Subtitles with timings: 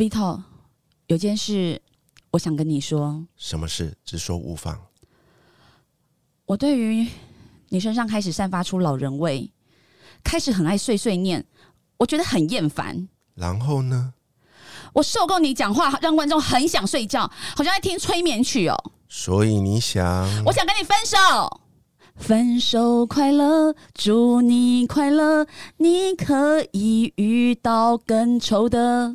[0.00, 0.40] Vito，
[1.08, 1.78] 有件事
[2.30, 3.94] 我想跟你说，什么事？
[4.02, 4.80] 直说无妨。
[6.46, 7.06] 我对于
[7.68, 9.52] 你身上开始散发出老人味，
[10.24, 11.44] 开始很爱碎碎念，
[11.98, 13.10] 我觉得很厌烦。
[13.34, 14.14] 然后呢？
[14.94, 18.92] 我受够你讲话让观众很想睡觉，好像在听催眠曲哦。
[19.06, 20.02] 所以你想？
[20.46, 21.60] 我想跟你分手。
[22.16, 25.46] 分手快乐，祝你快乐，
[25.76, 29.14] 你可以遇到更丑的。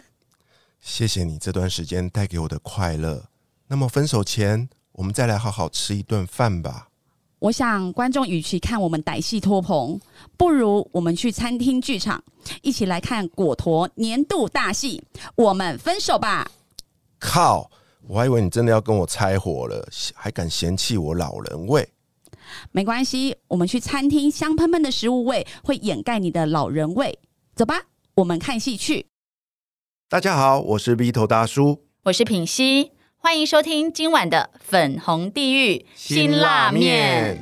[0.85, 3.25] 谢谢你这段时间带给我的快乐。
[3.67, 6.89] 那么分手前，我们再来好好吃一顿饭吧。
[7.39, 9.99] 我想观众与其看我们歹戏拖棚，
[10.37, 12.23] 不如我们去餐厅剧场
[12.61, 15.03] 一起来看果陀年度大戏。
[15.35, 16.49] 我们分手吧！
[17.19, 17.69] 靠！
[18.07, 21.89] 我还以为你真的要跟我拆伙了，还敢嫌弃我老人味？
[22.71, 27.17] 没关系，我们去餐厅，香喷喷的食物味会掩盖你的老人味。
[27.55, 27.81] 走吧，
[28.13, 29.07] 我们看戏去。
[30.07, 37.41] 大家好，我是 V 头大叔，我是品熙，欢迎收听今晚的粉红地狱辛辣面。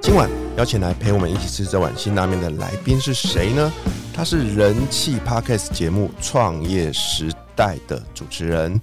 [0.00, 3.72] 今晚邀请来陪我们一起吃这碗辛拉面的来宾是谁呢？
[4.12, 8.78] 他是人气 podcast 节目《创业时代》的主持人，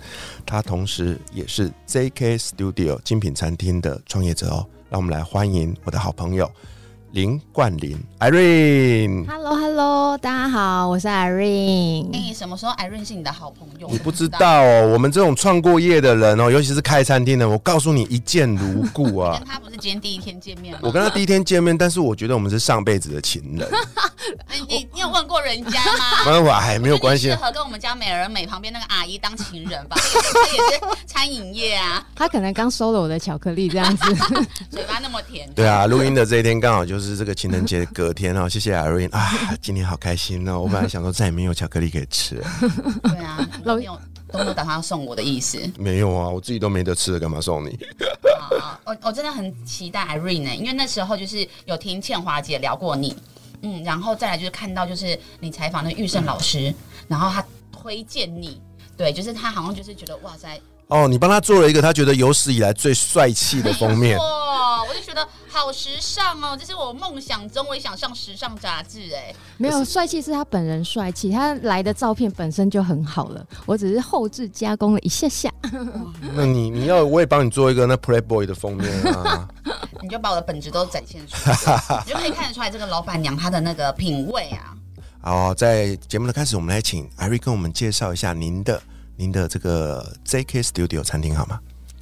[0.48, 4.66] 他同时也是 JK Studio 精品餐厅的创业者哦。
[4.90, 6.52] 让我们来欢迎我的好朋友。
[7.12, 12.08] 林冠霖，Irene，Hello Hello，大家好，我是 Irene。
[12.14, 13.88] 哎，什么时候 Irene 是你的好朋友？
[13.90, 19.36] 你不知道哦，我们这种创过业的人哦，尤其是开餐厅的，我告诉你一见如故啊。
[19.42, 20.82] 跟他不是今天第一天见面吗？
[20.84, 23.68] 我跟他第一天见面，但是我觉得我们是上辈子的情人。
[24.70, 26.26] 你你有问过人家吗？
[26.30, 27.30] 没有，哎，没有关系。
[27.30, 29.98] 适合跟我们家美人美旁边那个阿姨当情人吧？
[30.00, 32.06] 他也是餐饮业啊。
[32.16, 34.14] 他可能刚收了我的巧克力，这样子，
[34.70, 35.50] 嘴巴那么甜。
[35.56, 36.99] 对啊，录音的这一天刚好就。
[37.00, 40.60] 就是这个情人节隔天哦， 谢谢 Irene 啊，今天好开心哦！
[40.60, 42.44] 我本来想说再也没有巧克力可以吃，
[43.04, 43.98] 对啊，都没有
[44.30, 47.70] 都没有打算要送我的意思，没有啊，我自己都没得吃了，干嘛送你？
[48.60, 53.16] 啊，我我真的很期待 Irene 呢，因为那时候就是有听倩华姐聊过你，
[53.62, 56.74] 嗯，然后再来就是看到就是你采访的玉胜老师，
[57.08, 58.62] 然后他推荐你，
[58.98, 60.60] 对，就是他好像就是觉得哇塞。
[60.88, 64.18] 哦，你帮他做了一个他觉得有史以来最帅气的封面，
[65.10, 69.34] 觉得好时尚哦，这是我梦想中，我也想上时尚杂志哎。
[69.58, 75.52] 没有帅气是他本人帅气，他来的照片本身就很好了，我只是后置加工了一下下。
[76.36, 79.48] 那你你要我也帮你做一个那 Playboy 的封面啊？
[80.02, 84.76] 你就把我的本质都展现出来，你就可以看得出来这个老板娘她的那个品味啊。
[85.22, 88.80] 好，在节目的开始，我们来请艾瑞跟我们介绍一下您的。
[89.18, 91.60] 您的这个 JK Studio 餐厅好吗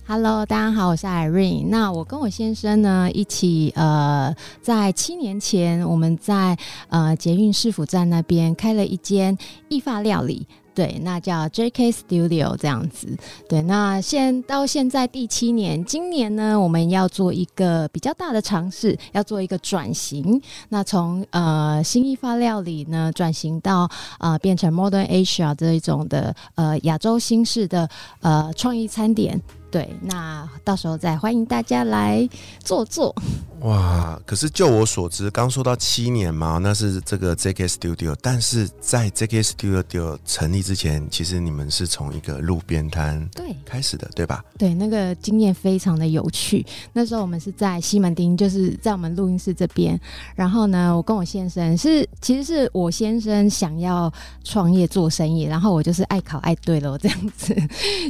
[0.09, 1.67] ？Hello，大家好，我是 Irene。
[1.67, 6.57] 那我跟我先生呢一起呃，在七年前我们在
[6.87, 10.47] 呃捷运市府站那边开了一间意发料理。
[10.73, 11.91] 对，那叫 J.K.
[11.91, 13.17] Studio 这样子。
[13.49, 20.39] 对，那现到现在第七年，今年呢，我们要做一个比较大的尝试，要做一个转型。
[20.69, 27.89] 那从呃新意发料理呢，转型到呃变成 Modern Asia 这一种的呃亚洲新式的
[28.21, 29.41] 呃创意餐点。
[29.69, 32.27] 对，那到时候再欢迎大家来
[32.63, 33.13] 坐坐。
[33.61, 34.19] 哇！
[34.23, 38.15] 可是就我所知，刚说到七年嘛，那是这个 JK Studio。
[38.21, 44.45] 但是在 JK Studio 成立之前，其实你们是从一个路边摊对开始的，对吧？
[44.59, 46.63] 对，那个经验非常的有趣。
[46.93, 49.99] 那时候我们是在西门町，就是在我们录音室这边。
[50.35, 54.11] 然后呢，我跟我先生是，其实是我先生想要
[54.43, 57.55] 创业做生意，然后我就是爱考爱对了这样子，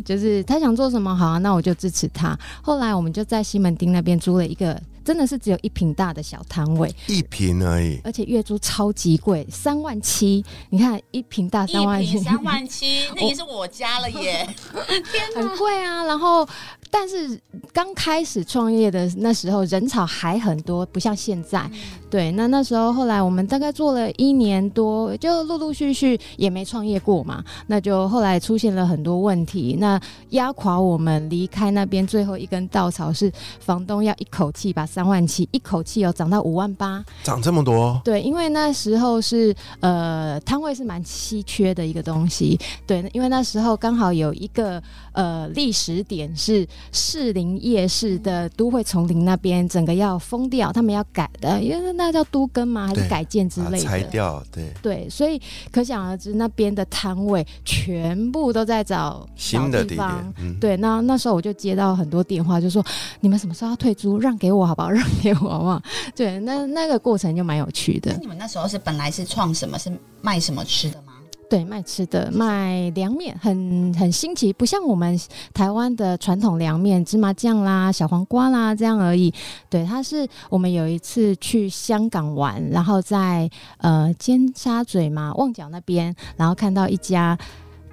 [0.04, 2.38] 就是他想做什么好，那我就支持他。
[2.62, 4.78] 后来我们就在西门町那边租了一个。
[5.08, 10.44] 真的是只有一平大的小摊位，一平而已，而且月租超级贵，三万七。
[10.70, 14.46] 你看一平大三万七，三万七， 那也是我家了耶！
[15.10, 16.04] 天很贵啊。
[16.04, 16.46] 然后，
[16.92, 17.40] 但是
[17.72, 21.72] 刚开始创业的那时候，人潮还很多，不像现在。
[22.10, 27.42] 对，那那时候后来我们大概做了一年多，就陆陆续续也没创业过嘛。
[27.68, 29.98] 那就后来出现了很多问题，那
[30.32, 33.32] 压垮我们离开那边最后一根稻草是
[33.62, 34.86] 房东要一口气把。
[34.98, 37.06] 三万七，一口气有涨到五万八。
[37.22, 52.88] 涨这么多，对，因为那时候是呃摊位是蛮稀缺的一个东西，对，因为那时候刚好有一个呃历史点是士林夜市的都会丛林那边整个要封掉，他们要改的，因为那叫都更吗？
[52.88, 53.84] 还是改建之类的？
[53.84, 55.40] 拆掉，对，对，所以
[55.72, 62.84] 可想而知，那边的摊位全部都在找新的地方，嗯，对，那那时候我就接到很多电话，就说
[63.20, 64.87] 你们什么时候要退租，让给我好不好？
[64.90, 65.82] 让给我？
[66.16, 68.20] 对，那那个过程就蛮有趣的那。
[68.20, 69.78] 你们那时候是本来是创什么？
[69.78, 69.92] 是
[70.22, 71.14] 卖什么吃的吗？
[71.50, 75.18] 对，卖吃的，卖凉面，很很新奇，不像我们
[75.54, 79.34] 台湾的传统凉面，芝麻酱啦、小黄瓜啦这样而已。
[79.70, 87.38] 对，它是我们有一次去香港玩，然后在呃尖沙咀嘛旺角那边，然后看到一家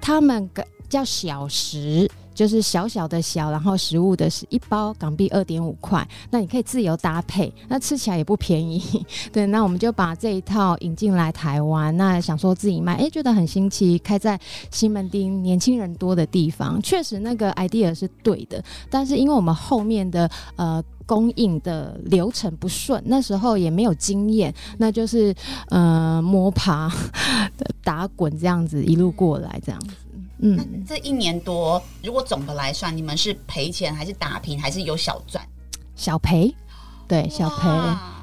[0.01, 2.11] 他们个叫小食。
[2.35, 9.03] 就是小小的小，然后食物的是一包港币二点五块，那你可以自由搭配，那吃起来也不便宜。
[9.33, 14.39] 对，那我们就把这一套引进来台湾，那想说自己卖，哎，觉得很新奇，开在
[14.69, 20.83] 西门町年轻人多的地方，确实那个 idea 是对的，但是因为我们后面的呃。
[21.07, 25.31] 供应的流程不顺，那时候也没有经验，那就是
[25.69, 26.91] 呃摸爬
[27.85, 29.93] 打滚这样子一路过来这样子，
[30.37, 35.43] 那嗯，这一年多，如果总的来算，你们是赔钱还是打平，还是有小赚？
[35.95, 36.53] 小赔，
[37.07, 37.69] 对小赔。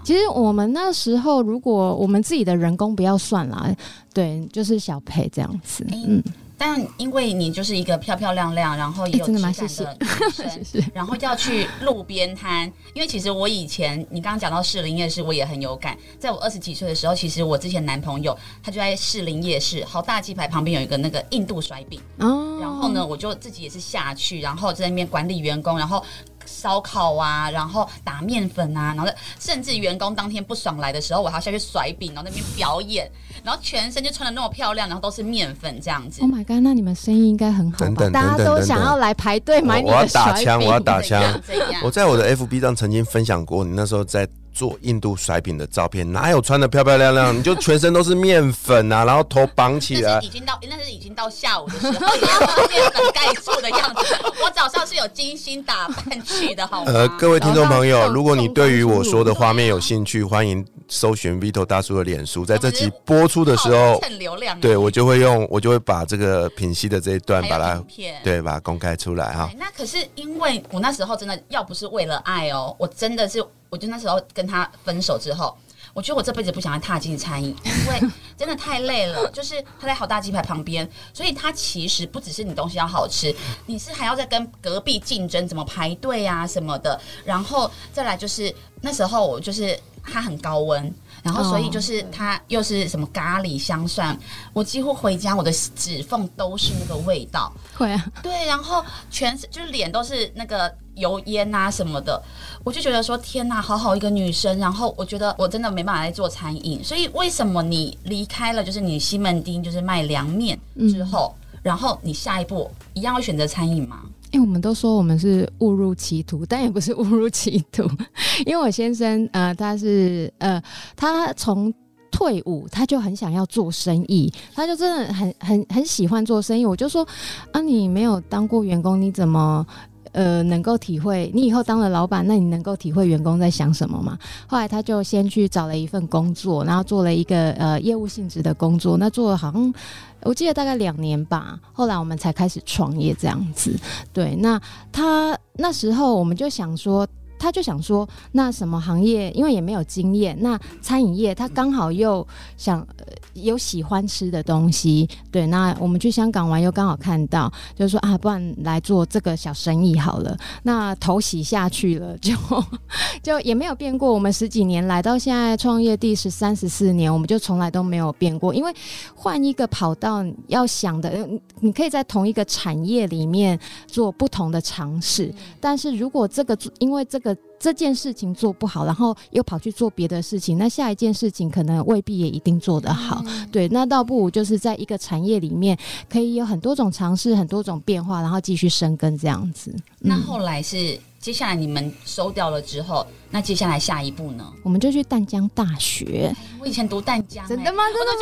[0.05, 3.75] 其实我们那时候，如果我们自己的人工不要算啦，
[4.13, 5.87] 对，就是小赔这样子。
[5.91, 6.23] 哎嗯，
[6.65, 15.99] 但因为你就是一个漂漂亮亮，然后也有哎真的吗质感的女生， 是然后要去路边摊，因为其实我以前你刚刚讲到士林夜市，我也很有感。
[16.21, 26.01] 在我二十几岁的时候，其实我之前男朋友他就在士林夜市好大鸡排旁边有一个那个印度甩饼，哦然后呢，我就自己也是下去，然后在那边管理员工，然后。
[26.47, 33.11] 烧烤啊，然后打面粉啊，然后甚至员工当天不爽来的时候，我还要下去甩饼，然后那边表演，
[33.43, 36.31] 然后全身就穿的那么漂亮，然后都是面粉这样子，Oh。
[36.31, 37.85] my god，那你们生意应该很好吧？
[37.87, 40.69] 等等大家都想要来排队买你我要的甩打枪，饼。
[40.69, 41.23] 我要打枪
[41.83, 47.37] 我在我的 FB 上曾经分享过，你那时候在做印度甩饼的照片，哪有穿的漂漂亮亮？
[47.37, 54.05] 你就全身都是面粉啊，然后头绑起来已，经到那是已经到下午的时候，面粉盖住的样子。
[54.45, 56.93] 我早上是有精心打扮去的，好吗？
[56.93, 67.83] 呃，各位听众朋友，如果你对于我说的画面有兴趣，欢迎搜寻 Vito 大叔的脸书，在这集播出的时候，蹭流量，对我就会用，我就会把这个品析的这一段把它。
[68.23, 69.51] 对把它公开出来哈。
[69.59, 75.57] 那可是因为我那时候真的要不是为了爱哦，我真的是，我就那时候跟他分手之后，
[75.95, 79.31] 我觉得我这辈子不想要踏进餐饮， 因为真的太累了。
[79.31, 83.35] 就是他在好大鸡排旁边，所以他其实不只是你东西要好吃，
[83.65, 90.95] 你是还要再跟隔壁竞争怎么排队啊什么的，然后再来就是那时候我就是他很高温。
[91.23, 94.19] 然后，所以就是它又是什么咖喱香蒜，
[94.53, 97.53] 我几乎回家我的指缝都是那个味道。
[97.77, 102.21] 会啊，对，然后全是就是脸都是那个油烟啊什么的，
[102.65, 110.59] 我就觉得说天呐，好好一个女生，然后我觉得我真的没办法再做餐饮，所以为什么你离开了就是你西门町就是卖凉面
[110.91, 114.03] 之后，然后你下一步一样会选择餐饮吗？
[114.33, 117.85] 因为我们都说我们是误入歧途，但也不是误入歧途，
[118.45, 120.61] 因为我先生呃，他是呃，
[120.97, 121.73] 他从
[122.11, 126.67] 退伍他就很想要做生意，他就真的很很很喜欢做生意。
[126.67, 127.07] 我就说
[127.53, 129.67] 啊，你没有当过员工，你怎么？
[130.13, 134.19] 呃，能够体会你以后当了老板，那你能够体会员工在想什么吗？
[134.47, 139.75] 后来他就先去找了一份工作，然后做了一个呃业务性质的工作，那做了好像
[140.23, 141.59] 我记得大概两年吧。
[141.73, 143.75] 后来我们才开始创业这样子。
[144.13, 144.61] 对，那
[144.93, 147.07] 他那时候我们就想说。
[147.43, 149.33] 他就想说，那什么行业？
[149.33, 152.25] 因为也没有经验，那餐饮业他刚好又
[152.57, 155.49] 想、呃、有喜欢吃的东西，对。
[155.49, 160.37] 那我们去香港玩又刚好看到，就说啊，不然来做这个小生意好了。
[160.63, 162.33] 那头洗下去了，就
[163.25, 164.15] 就也没有变过。
[164.15, 168.55] 我们十几年来到现在创业第十三十四年，我们就从来都没有变过。
[168.55, 168.73] 因为
[169.17, 173.59] 换一个跑道，要想的，你可以在同一个产业里面
[173.89, 177.32] 做不同的尝试，但是如果这个因为这个
[177.63, 183.25] 这件事情做不好，然后又跑去做别的事情，那下一件事情可能未必也一定做得好。
[183.53, 185.79] 对，那倒不如就是在一个产业里面，
[186.11, 189.71] 可以有很多种尝试，很多种变化，然后继续生根这样子。
[190.01, 194.45] 嗯那后来是接下来你们收掉了之后，那接下来下一步呢？
[194.65, 197.85] 我们就去淡江大学，我以前读淡江、欸，真的吗？
[197.95, 198.21] 真的吗？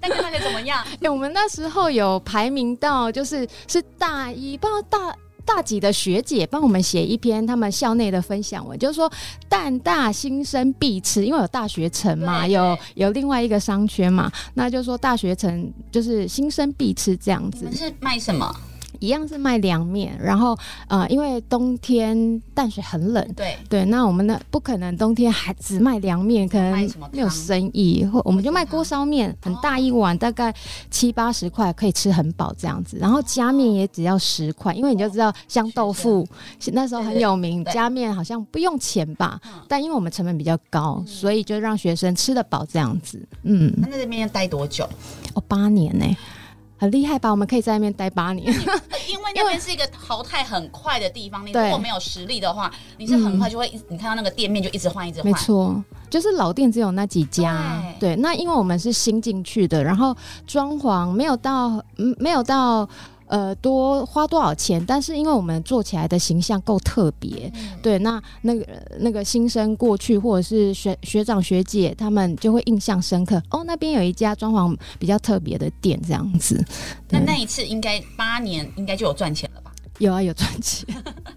[0.00, 0.86] 淡江大学怎么样？
[1.02, 9.10] 哎、我们那时候有排名到，就是是大一，不知道大大几的学姐帮我们写一篇他们校内的分享文，就是说
[9.48, 18.54] 淡大新生必吃，因为有大学城嘛，有有另外一个商圈嘛，那就是说大学城就是新生必吃这样子是卖什么？
[19.00, 20.56] 一样是卖凉面，然后
[20.88, 23.26] 呃，因为冬天淡水很冷。
[23.34, 26.72] 对，对，那我们呢不可能冬天还只卖凉面，可能
[27.12, 30.54] 没有生意，或我们就卖锅烧面，很大一碗，大概
[30.90, 32.96] 七八十块，可以吃很饱这样子。
[32.98, 36.26] 然后加面也只要十块，因为你就知道香豆腐
[36.72, 43.20] 那时候很有名，加面好像不用钱吧嗯，但因为我们成本比较高，所以就让学生吃得饱这样子。
[43.42, 44.88] 嗯，那在这边待多久？
[45.34, 46.06] 哦，八年呢、
[46.84, 47.30] 很厉害吧？
[47.30, 48.46] 我们可以在那边待八年。
[48.46, 55.32] 因为那边是一个淘汰很快的地方，你如果没有实力的话，你是很快就会一，你看到那个店面就一直换，一直换。
[55.32, 57.82] 没错，就是老店只有那几家。
[57.98, 60.14] 对，那因为我们是新进去的，然后
[60.46, 62.86] 装潢没有到，嗯，没有到。
[63.26, 64.84] 呃，多花多少钱？
[64.84, 68.66] 但是因为我们做起来的形象够特别，嗯对，那那个
[69.00, 73.42] 那个新生过去或者是学学长学姐，他们就会印象深刻。
[73.50, 76.62] 哦，那边有一家装潢比较特别的店，这样子。
[77.08, 79.70] 那那一次应该八年应该就有赚钱了吧？
[79.98, 80.86] 有啊，有赚钱。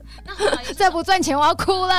[0.75, 1.93] 再不赚钱，我要哭了。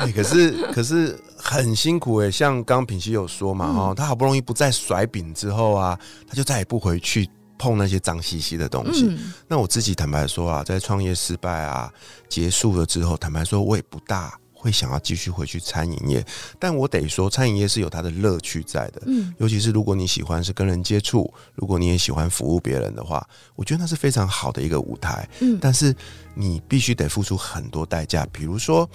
[0.00, 7.28] 哎、可是可是很辛苦哎、像刚刚品熙有说嘛，哦，他好不容易不再甩饼之后啊，他就再也不回去
[7.62, 9.06] 碰那些脏兮兮的东西。
[9.06, 11.88] 嗯，那我自己坦白说啊，在创业失败啊
[12.28, 16.24] 结束了之后，坦白说，我也不大会想要继续回去餐饮业。
[16.58, 19.02] 但我得说，餐饮业是有它的乐趣在的。
[19.06, 23.26] 嗯，尤其是如果你喜欢是跟人接触，如果你也喜欢服务别人的话，
[23.56, 25.28] 我觉得那是非常好的一个舞台。
[25.40, 25.94] 嗯但是
[26.34, 28.88] 你必须得付出很多代价，比如说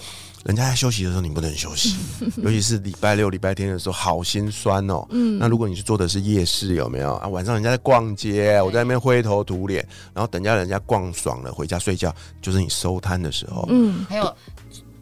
[0.43, 1.95] 人家在休息的时候你不能休息，
[2.41, 5.05] 尤其是礼拜六、礼拜天的时候，好心酸哦。
[5.11, 7.27] 嗯那如果你是做的是夜市，有没有啊？
[7.27, 13.67] 晚上人家在逛街，我在那边灰头土脸，然后等下人家逛爽了回家睡觉，就是你收摊的时候。
[13.69, 14.35] 嗯，还有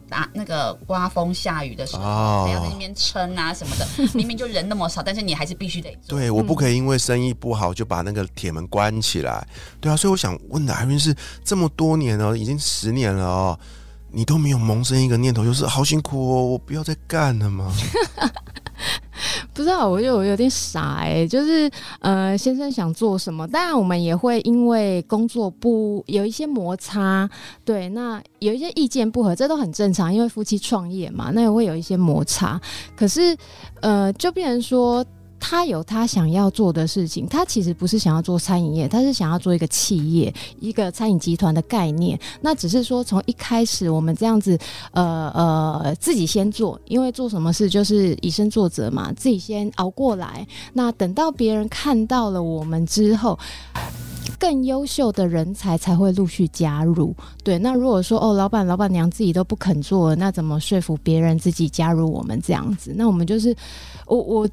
[0.08, 3.86] 打那个刮风下雨的时候，哦还要在那边撑啊什么的。
[4.14, 6.18] 明明就人那么少，但是你还是必须得做。
[6.18, 9.46] 对，我不可以因为生意不好就把那个铁门关起来。
[9.80, 13.58] 对啊，所以我想问的艾云是这么多年了，已经十年了哦，
[14.10, 17.72] 你都没有萌生一个念头，就是好辛苦哦，我不要再干了吗？
[19.56, 21.68] 不知道，我就有点傻哎、就是
[22.00, 27.28] 呃，先生想做什么，当然我们也会因为工作不有一些摩擦，
[27.64, 32.60] 对，那有一些意见不合，这都很正常，因为夫妻创业嘛，那也会有一些摩擦。
[32.94, 33.34] 可是
[33.80, 35.04] 呃，就变成说。
[35.48, 42.18] 他有他想要做的事情，他其实不是想要做餐饮业，他是想要做一个企业，一个餐饮集团的概念。
[42.40, 44.58] 那只是说从一开始我们这样子，
[44.90, 50.44] 呃呃，自己先做，因为做什么事就是以身作则嘛，自己先熬过来。
[50.72, 53.38] 那等到别人看到了我们之后，
[54.40, 57.14] 更优秀的人才才会陆续加入。
[57.44, 62.92] 对，那如果说哦，老板、老板娘自己都不肯做，那怎么说服别人自己加入我们这样子？
[62.96, 63.54] 那我们就是
[64.06, 64.48] 我我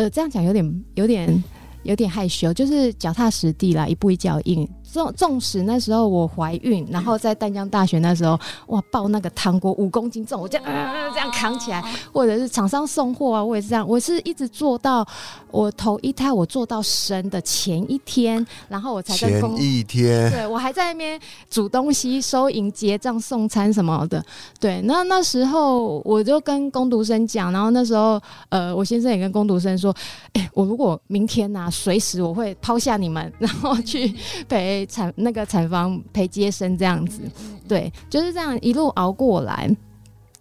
[0.00, 1.44] 呃这样讲有点有点
[1.82, 4.66] 有点害羞，就是脚踏实地啦，一步一脚印。
[4.92, 11.82] 纵纵使那时候我怀孕，然后在淡江大学那时候，哇，抱那个糖果五公斤重，我这样、呃、这样扛起来，
[12.12, 15.06] 或者是厂商送货啊，我也是这样，我是一直做到
[15.50, 24.24] 我头一胎我做到生的前一天，然后我才跟前一天，对我还在那边煮东西、收银、结账、送餐什么的。
[24.58, 29.94] 对，那那时候我就跟工读生讲，然后那时候呃，我先生也跟工读生说，
[30.32, 34.14] 哎、我如果明天呐、随时我会抛下你们，然后去
[34.48, 37.20] 陪产那个产房陪接生这样子。
[37.68, 39.70] 对，就是这样一路熬过来。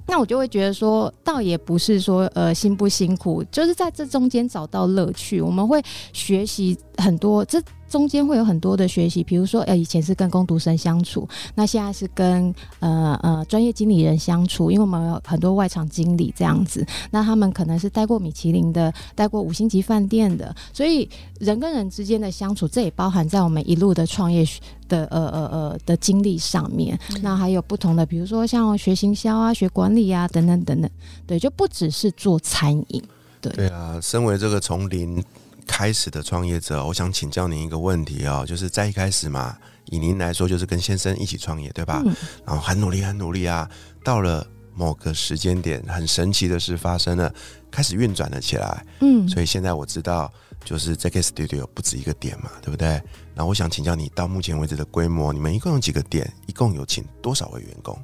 [0.07, 5.39] 那我就会觉得说，倒也不是说呃辛不辛苦，就是在这中间找到乐趣。
[5.39, 5.79] 我们会
[6.13, 24.45] 学习很多，这中间会有很多的学习，比如说呃以前是跟工读生相处，那现在是跟呃呃专业经理人相处，因为我们有很多外场经理这样子，那他们可能是待过米其林的，待过五星级饭店的，所以人跟人之间的相处，这也包含在我们一路的创业
[24.87, 26.97] 的呃呃呃的经历上面。
[27.21, 30.89] 那还有不同的，比如说像学行销啊、学管理啊等等等等，
[31.25, 33.03] 对，就不只是做餐饮。
[33.41, 35.23] 对啊，身为这个从零
[35.69, 42.01] 开始的创业者，我想请教您一个问题哦，就是在一开始嘛，以您来说，就是跟先生一起创业，对吧？
[42.03, 43.69] 嗯然后很努力，很努力啊，
[44.03, 47.31] 到了某个时间点，很神奇的事发生了，
[47.69, 48.83] 开始运转了起来。
[49.01, 50.29] 嗯，所以现在我知道，
[50.65, 52.87] 就是 ZK Studio 不止一个点嘛，对不对？
[53.35, 56.29] 然后我想请教你，到目前为止的规模，你们一共有几个点？
[56.47, 57.97] 一共有请多少位员工？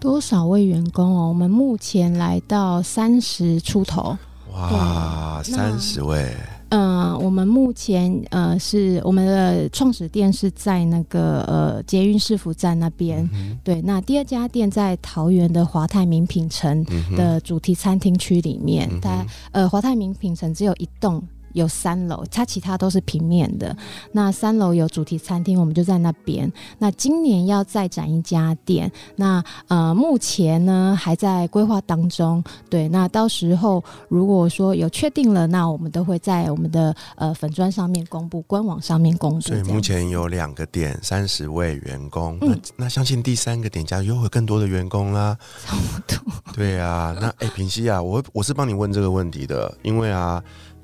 [0.00, 1.28] 多少位员工哦？
[1.28, 4.16] 我们目前来到三十出头。
[4.52, 6.34] 哇，三十位，
[6.74, 13.82] 嗯、我们目前呃是我们的创始店是在那个呃捷运市府站那边，嗯对。
[13.82, 16.82] 那第二家店在桃园的华泰名品城
[17.16, 21.22] 的主题餐厅区里面，嗯它呃华泰名品城只有一栋。
[21.52, 23.76] 有三楼，它其他都是平面的。
[24.12, 26.50] 那三楼有主题餐厅，我们就在那边。
[26.78, 32.42] 那今年要再展一家店，那呃目前呢还在规划当中。
[32.68, 39.40] 对，那到时候如果说有确定了，那我们都会在我们的呃粉砖上面公布，官网上面公布。
[39.40, 42.38] 所以目前有两个点，三十位员工。
[42.40, 45.36] 嗯那那相信第三个点加又会更多的员工啦。
[45.64, 46.32] 差不多。
[46.54, 50.42] 对啊，那哎，平西啊，我我是帮你问这个问题的，因为啊，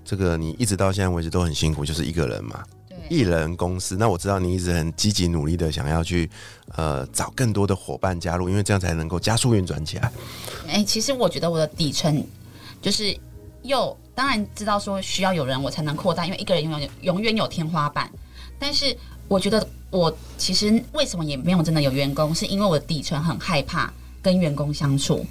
[0.09, 2.65] 这个你一直到现在为止都很辛苦，就是一个人嘛，
[3.11, 3.95] 一对，人公司。
[3.95, 6.31] 那我知道你一直很积极努力的想要去
[6.77, 10.11] 呃找更多的伙伴加入，因为这样才能够加速运转起来。
[10.67, 12.27] 哎、其实我觉得我的底层
[12.81, 13.15] 就是
[13.65, 18.11] 又当然知道说需要有人我才能扩大，因为一个人永远永远有天花板。
[18.59, 18.97] 但是
[19.29, 25.27] 我觉得我其实为什么也没有真的有员工，是因为我的底层很害怕跟员工相处。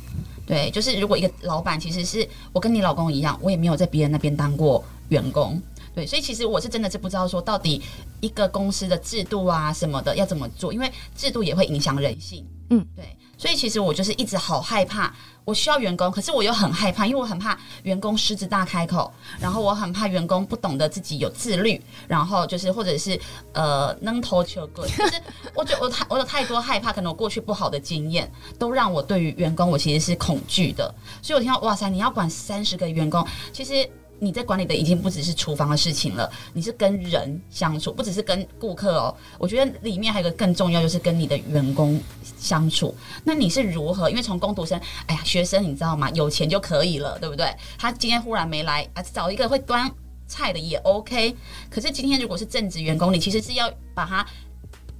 [0.47, 5.61] 对，就是如果一个老板，其实是我跟你老公一样，我也没有在别人那边当过员工。
[5.93, 7.81] 对，所以其实我是真的是不知道说到底
[8.21, 12.45] 一个公司的制度啊什么的要怎么做，因为制度也会影响人性。
[12.69, 13.03] 嗯，对，
[13.37, 15.13] 所以其实我就是一直好害怕，
[15.47, 23.17] 我需要员工，可是我又很害怕，因为我很怕员工狮子大开口，然后我很怕员工不懂得自己有自律，然后就是或者是
[23.53, 25.13] 呃能头球滚，就是
[25.53, 33.89] 我觉得我太我有太多害怕，可能我过去不好的经验都让我对于员工我其实是恐惧的，所以我听到哇塞，你要管三十个员工，其实。
[34.19, 39.15] 你在管理的已经不只是厨房的事情了，你是跟人相处，不只是跟顾客哦。
[39.37, 41.99] 我觉得里面还有一个更重要，就是跟你的员工
[42.39, 42.95] 相处。
[43.23, 44.09] 那你是如何？
[44.09, 46.09] 因为从工读生，哎呀，学生你知道吗？
[46.11, 47.53] 有钱就可以了，对不对？
[47.77, 49.89] 他今天忽然没来啊，找一个会端
[50.27, 51.35] 菜的也 OK。
[51.69, 54.25] 可是今天如果是正职员工，你其实是要把他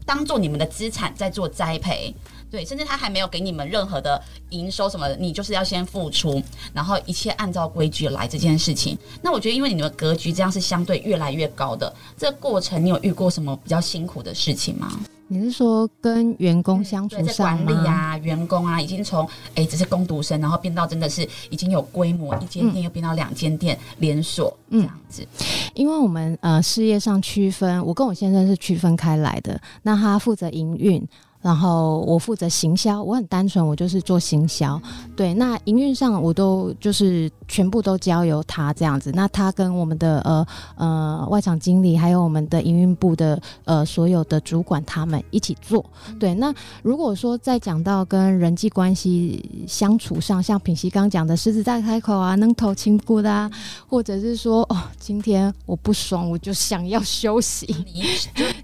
[0.05, 2.15] 当做你们的资产在做栽培。
[2.49, 6.41] 对，甚至他还没有给你们任何的营收什么的，你就是要先付出，
[6.73, 8.97] 然后一切按照规矩来这件事情。
[9.21, 14.91] 那我觉得，因为你们的格局这样是相对越来越高的，这个过程你有遇过什么比较辛苦的事情吗？
[15.29, 17.33] 你是说跟员工相处对，在？
[17.33, 25.27] 管理啊、员工啊，已经从哎只是工读生，然后变到真的是已经有规模，一间店又变到两间店连锁这嗯样子。
[25.73, 29.59] 因为我们呃事业上区分，我跟我先生是区分开来的。
[29.83, 31.05] 那他负责营运，
[31.47, 33.01] 然后我负责行销。
[33.01, 34.77] 我很单纯，我就是做行销。
[35.15, 39.13] 对，那营运上我都就是全部都交由他这样子。
[39.13, 45.85] 那他跟我们的呃呃外场经理，还有我们的营运部的呃所有的主管，他们一起做。
[46.19, 53.49] 对，那如果说再讲到跟人际关系相处上，像品熙刚讲的狮子大开口啊，能头轻骨的啊，
[53.87, 57.73] 或者是说哦，今天我不爽，我就想要休息。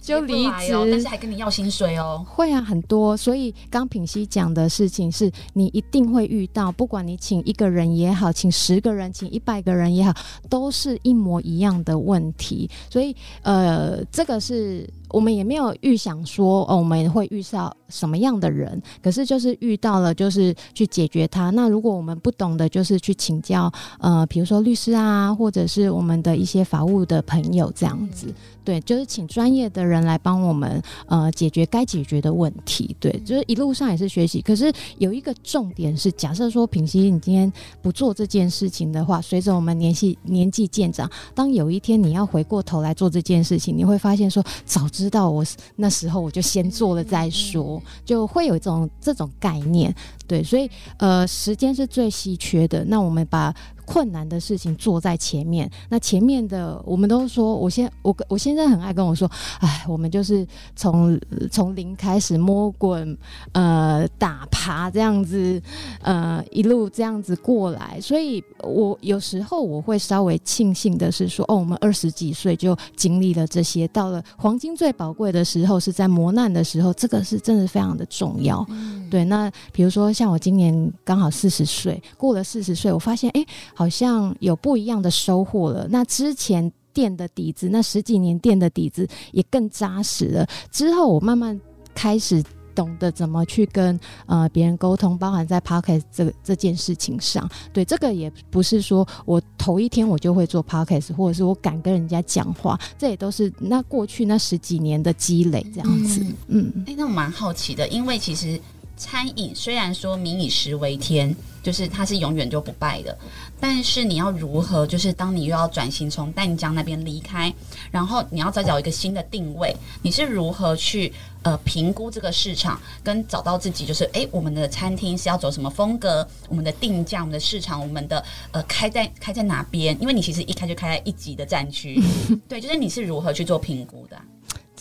[0.04, 2.24] 就离职哦，但是还跟你要薪水哦。
[2.28, 3.16] 会啊，很多。
[3.16, 10.14] 所以刚品熙讲的事情是你一定会遇到，不管你请一个人也好，请十个人，请一百个人也好，
[10.50, 12.70] 都是一模一样的问题。
[12.90, 21.50] 所以呃，这个是我们也没有预想说哦，我们会遇到什么样的人，可是就是遇到了，就是去解决它。
[21.52, 28.28] 那如果我们不懂的，就是去请教呃，比如说律师啊，或者是我们的一些法务的朋友这样子。
[28.64, 32.96] 对，就是请专业的人来帮我们呃解决该解决的问题。
[33.00, 34.42] 对，就是一路上也是学习。
[34.42, 45.46] 可是有一个重点是，假设说平熙你今天不做这件事情的话，随着我们年纪年纪渐长，当有一天你要回过头来做这件事情，你会发现说，早知道我
[45.76, 49.94] 那时候我就先做了再说，就会有一种这种概念。
[50.34, 50.68] 对，所以
[50.98, 52.84] 呃，时间是最稀缺的。
[52.86, 53.54] 那我们把
[53.86, 61.20] 困难的事情做在前面，那前面的我们都说，我先我我现在很爱跟我说，哎，我们就是从
[61.52, 63.16] 从零开始摸滚，
[63.52, 65.62] 呃，打爬这样子，
[66.02, 68.00] 呃，一路这样子过来。
[68.02, 78.66] 所以我有时候我会稍微庆幸的是说，哦，我们二十几岁就经历了这些，到了黄金最宝贵的时候，是在磨难的时候，这个是真的非常的重要。
[79.12, 85.88] 对，那比如说像我今年刚好四十岁，过了四十岁，我发现哎、诶好像有不一样的收获了。
[85.90, 90.48] 那之前垫的底子，那十几年垫的底子也更扎实了。
[90.72, 91.60] 之后我慢慢
[91.94, 92.44] 开始。
[92.76, 106.26] 懂得怎么去跟呃别人沟通，包含在 podcast 这个这件事情上，对这个也不是说我头一天我就会做 podcast，或者是我敢跟人家讲话，这也都是那过去那十几年的积累这样子。
[106.48, 108.60] 嗯哎、那我蛮好奇的，因为其实
[108.96, 113.18] 餐饮虽然说民以食为天，就是它是永远就不败的，
[113.60, 117.54] 但是你要如何，就是当你又要转型从淡江那边离开，
[117.92, 130.00] 然后你要再找一个新的定位，你是如何去呃评估这个市场，跟找到自己，就是诶，我们的餐厅是要走什么风格，我们的定价、我们的市场、我们的呃开在开在哪边？
[130.00, 132.02] 因为你其实一开就开在一级的战区，
[132.48, 134.24] 对，就是你是如何去做评估的啊、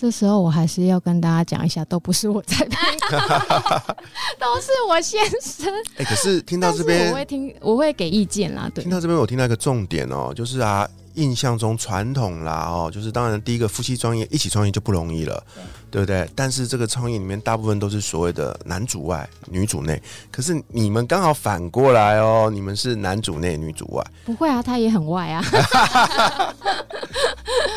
[0.02, 2.76] 这时候我还是要跟大家讲一下，都不是我在评
[3.08, 3.14] 估，
[4.36, 5.72] 都是我先生。
[5.96, 8.68] 哎、可是听到这边我会听，我会给意见啦。
[8.74, 15.40] 对听，到这边，我听到一个重点哦，就是啊，印象中传统啦哦，就是当然第一个夫妻创业一起创业就不容易了，
[15.88, 16.28] 对不对？
[16.34, 25.40] 但是这个创业里面大部分都是所谓的男主外女主内，可是你们刚好反过来哦，你们是男主内女主外，不会啊，他也很外啊。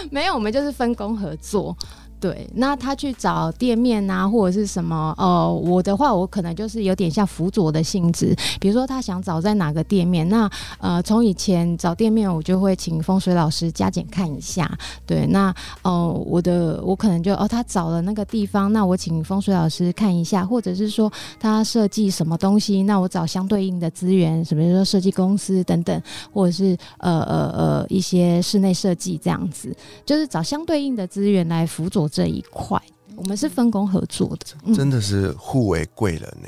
[0.09, 1.77] 没有，我们就是分工合作。
[2.25, 5.13] 对，那他去找店面啊，或者是什么？
[5.15, 8.35] 呃，我的话，我可能就是有点像辅佐的性质。
[8.59, 14.67] 比如说，他想找在哪个店面，那呃，从以前找店面，我就会请风水老师加减看一下。
[15.05, 26.01] 对，那呃，我的我可能就哦，他找了那个地方，那我请风水老师看一下，或者是说他设计什么东西，那我找相对应的资源，什么比如说设计公司等等，
[26.33, 29.71] 或者是呃呃呃一些室内设计这样子，
[30.07, 32.82] 就是找相对应的资源来辅佐这一块。
[33.17, 36.47] 我们是分工合作的，嗯真的是互为贵人呢、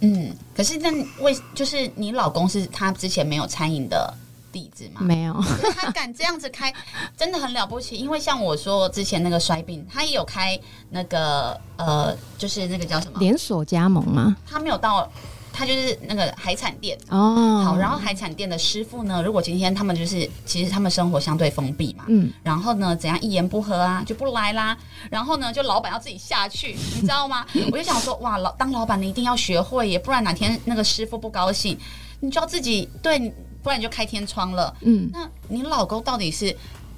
[0.00, 4.12] 嗯，可是那为就是你老公是他之前没有餐饮的
[4.52, 5.00] 底子吗？
[5.00, 5.34] 没有，
[5.76, 6.72] 他敢这样子开，
[7.16, 7.96] 真的很了不起。
[7.96, 10.58] 因为像我说之前那个衰病，他也有开
[10.90, 13.18] 那个呃，就是那个叫什么？
[13.18, 14.36] 连锁加盟吗？
[14.46, 15.10] 他没有到，
[15.54, 16.98] 他就是那个海产店。
[17.08, 24.76] 哦，好，然后海产店的师傅呢，如果今天他们就是其实他们生活相对封闭嘛，嗯，然后呢，怎样一言不合啊就不来啦，
[25.08, 27.46] 然后呢，就老板要自己下去，你知道吗？
[27.70, 31.78] 我就想说，哇，老当老板的一定要学会耶，不然哪天那个师傅不高兴，
[32.20, 33.18] 你就要自己对，
[33.62, 34.74] 不然你就开天窗了。
[34.80, 36.54] 嗯，那你老公到底是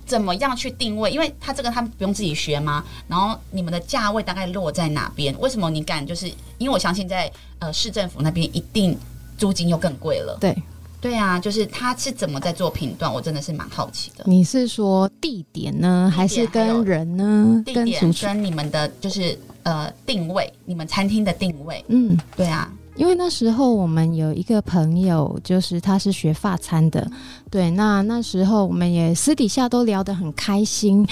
[0.07, 1.11] 怎么样去定位？
[1.11, 2.85] 因为他这个他不用自己学吗？
[3.09, 5.37] 然后你们的价位大概落在哪边？
[5.41, 6.07] 为什么你敢？
[6.07, 6.27] 就是
[6.59, 8.97] 因为我相信在呃市政府那边一定
[9.37, 10.39] 租金又更贵了。
[10.41, 10.57] 对，
[11.01, 13.13] 对啊，就是他是怎么在做评断？
[13.13, 14.25] 我真的是蛮好奇的。
[14.27, 17.63] 你是说地点呢，还是跟人呢？
[17.67, 27.07] 地点跟你们的就是呃定位，你们餐厅的定位，嗯，对啊，因为那时候我们有一个朋友，就是他是学发餐的，
[27.51, 31.07] 对，那那时候我们也私底下都聊得很开心，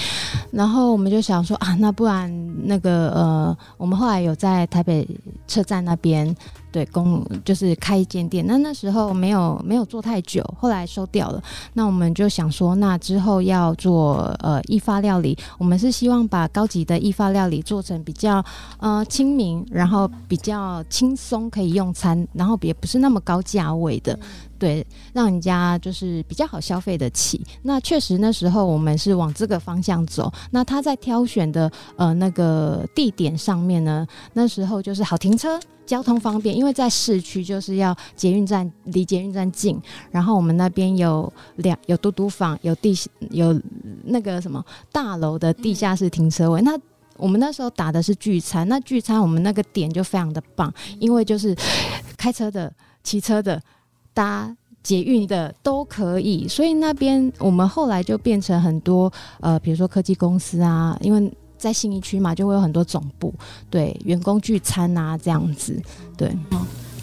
[0.51, 5.07] 然后我们就想说啊，那不然那个呃，我们后来有在台北
[5.47, 6.35] 车站那边。
[6.75, 11.41] 对，公就是开一间店，那那时候没有没有做太久，后来收掉了。
[11.71, 18.43] 那我们就想说，那之后要做呃意发料理，我们是希望把高级的意发料理做成比较
[18.79, 24.19] 呃亲民，然后比较轻松可以用餐，然后也不是那么高价位的，
[24.57, 27.45] 对，让人家就是比较好消费得起。
[27.63, 30.31] 那确实那时候我们是往这个方向走。
[30.51, 35.59] 那他在挑选的呃那个地点上面呢，那时候就是好停车。
[35.85, 42.97] 交通方便，因为在市区就是要捷运站离捷运站近，然后我们那边有两有嘟嘟房，有地
[43.29, 43.61] 有
[44.03, 46.59] 那个什么大楼的地下室停车位。
[46.61, 46.75] 那
[47.17, 51.55] 我们那时候打的是聚餐，那聚餐我们那个点就非常的棒，因为就是
[52.17, 53.61] 开车的、骑车的、
[54.15, 63.33] 搭捷运的都可以，所以那边我们后来就变成很多呃，比如说科技公司啊，因为在信义区嘛，就会有很多总部，
[63.69, 65.79] 对员工聚餐啊这样子，
[66.17, 66.35] 对。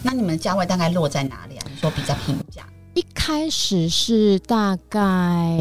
[0.01, 1.65] 那你们价位大概落在哪里啊？
[1.69, 5.57] 你说比较平价，一开始是大概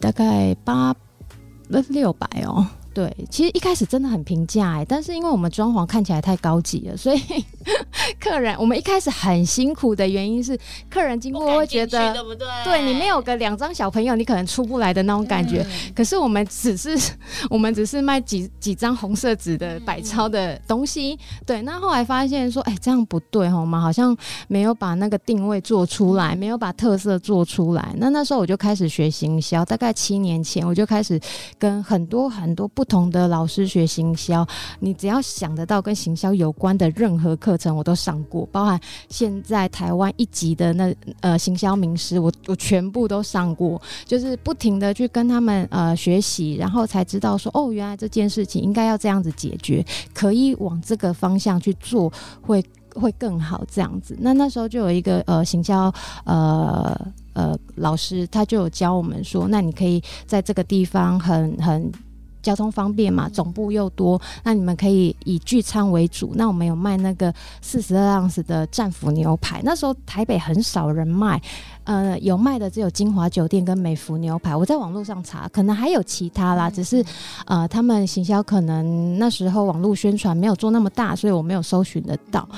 [0.00, 0.94] 大概八
[1.70, 2.66] 呃六百哦。
[3.00, 7.20] 对，其实一开始真的很平价哎，但是因为我们装潢看起来太高级了，所以
[8.20, 10.58] 客人我们一开始很辛苦的原因是，
[10.90, 12.46] 客人经过会觉得，对不对？
[12.62, 15.62] 对你没有个两张小朋友，你可能出不来的那种感觉。
[15.62, 16.98] 嗯可是我们只是
[17.48, 21.62] 我们只是卖几几张红色纸的百超的东西，对。
[21.62, 24.14] 那后来发现说，哎、这样不对哈，我们好像
[24.48, 27.94] 没有把那个定位做出来，没有把特色做出来。
[27.96, 31.18] 那那时候我就开始学行销，大概七年前我就开始
[31.58, 34.46] 跟很多很多不同的老师学行销。
[34.80, 54.16] 你只要想得到跟行销有关的任何课程，我都上过，包含现在台湾一级的那呃行销名师，我我全部都上过，就是不停的去跟他们呃学习，然后才知道说哦，原来这件事情应该要这样子解决，可以往这个方向去做，会会更好这样子。
[54.20, 55.92] 那那时候就有一个呃行销
[56.24, 56.98] 呃
[57.34, 61.90] 呃老师，他就有教我们说，那你可以在这个地方很很。
[62.42, 66.32] 交通方便嘛，总部又多，那你们可以以聚餐为主。
[66.36, 71.40] 那我们有卖那个四十二盎司的战斧牛排，那时候台北很少人卖，
[71.84, 74.54] 呃，有卖的只有金华酒店跟美孚牛排。
[74.56, 77.04] 我在网络上查，可能还有其他啦，只是
[77.46, 82.48] 呃，他们行销可能那时候网络宣传没有做那么大，所以我没有搜寻得到。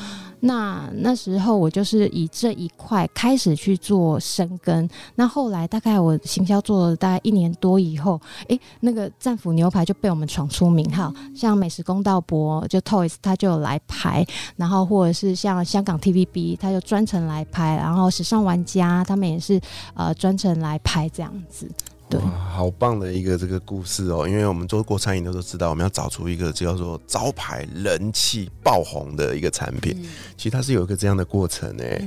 [0.45, 4.89] 那那时候我就是以这一块开始去做深耕。
[5.15, 14.27] 那后来大概我行销做了大概一年多以后，诶，那个战斧牛排就被我们闯出名号，像美食公道博就 Toys 他就有来拍，
[14.57, 19.61] 然后或者是像香港 TVB 他就专程来拍，然后时尚玩家他们也是
[19.95, 21.71] 呃专程来拍这样子。
[22.13, 24.29] 对，好棒的一个这个故事哦！
[24.29, 29.97] 因为我们做过餐饮的都知道，我们要找出一个叫做招牌、人气爆红的一个产品，
[30.37, 32.07] 其实它是有一个这样的过程诶。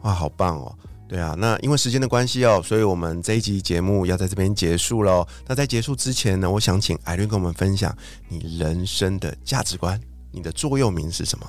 [0.00, 0.74] 哇，好棒哦！
[1.06, 5.26] 对啊，那因为时间的关系哦，所以我们这一集节目要在这边结束喽。
[5.46, 7.94] 那在结束之前呢，我想请艾伦跟我们分享
[8.30, 10.00] 你人生的价值观，
[10.32, 11.46] 你的座右铭是什么？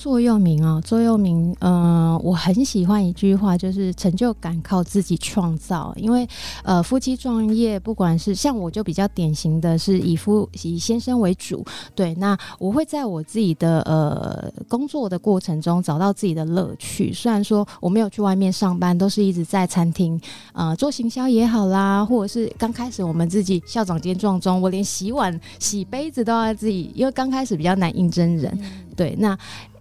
[0.00, 5.92] 座右铭啊，座右铭，嗯，我很喜欢一句话，就是成就感靠自己创造。
[5.94, 6.26] 因为，
[6.64, 11.62] 呃，夫妻创业，不管是像我就比较典型的是以夫以先生为主，
[11.94, 17.12] 对，那我会在我自己的呃工作的过程中找到自己的乐趣。
[17.12, 20.18] 虽然说我没有去外面上班，都是一直在餐厅，
[20.54, 28.58] 呃，做行销也好啦，或者是刚开始我们自己校长兼撞钟，我连洗碗、洗杯子都要自己，因为刚开始比较难应征人，
[28.96, 29.38] 对，那。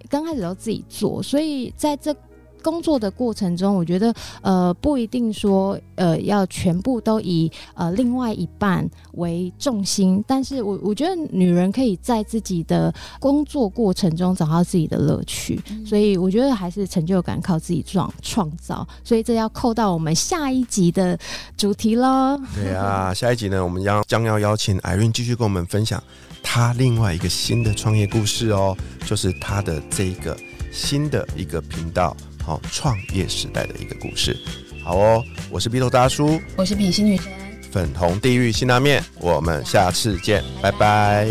[0.09, 2.13] 刚开始都自己做，所以在这
[2.61, 21.17] 工作的过程中，我觉得呃不一定说呃要全部都以呃另外一半为重心，但是我我觉得女人可以在自己的工作过程中找到自己的乐趣，所以我觉得还是成就感靠自己创创造，所以这要扣到我们下一集的
[21.57, 22.39] 主题喽。
[22.55, 26.01] 对啊，下一集呢，我们将将要邀请艾瑞继续跟我们分享。
[26.41, 30.35] 他另外一个新的创业故事哦，就是他的这个
[30.71, 32.15] 新的一个频道，
[32.49, 34.35] 好创业时代的一个故事。
[34.83, 37.31] 好哦，我是鼻头大叔，我是品心女神，
[37.71, 41.27] 粉红地狱辛拉面，我们下次见，拜拜。